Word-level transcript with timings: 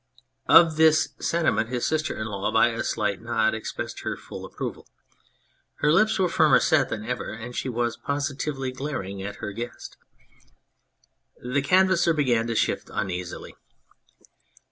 Of 0.49 0.77
this 0.77 1.09
sentiment 1.19 1.69
his 1.69 1.85
sister 1.85 2.17
in 2.17 2.25
law, 2.25 2.51
by 2.51 2.69
a 2.69 2.83
slight 2.83 3.21
nod, 3.21 3.53
expressed 3.53 3.99
her 3.99 4.17
full 4.17 4.45
approval. 4.45 4.87
Her 5.75 5.91
lips 5.93 6.17
were 6.17 6.27
firmer 6.27 6.59
set 6.59 6.89
than 6.89 7.05
ever, 7.05 7.29
and 7.31 7.55
she 7.55 7.69
was 7.69 7.97
positively 8.03 8.71
glaring 8.71 9.21
at 9.21 9.35
her 9.35 9.51
guest. 9.51 9.97
The 11.37 11.61
Canvasser 11.61 12.15
began 12.15 12.47
to 12.47 12.55
shift 12.55 12.89
uneasily. 12.91 13.53